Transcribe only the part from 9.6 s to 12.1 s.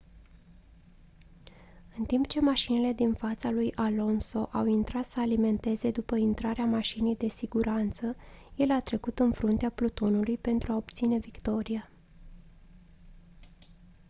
plutonului pentru a obține victoria